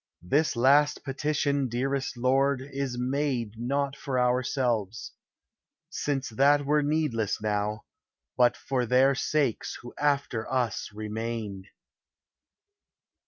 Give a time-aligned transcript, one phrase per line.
[0.23, 2.59] This last petition, dearest Lord!
[2.59, 5.11] is made Not for ourselves;
[5.91, 7.83] since that were needless now;
[8.35, 11.65] But for their sakes who after us remain."